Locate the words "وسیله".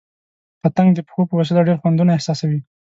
1.39-1.61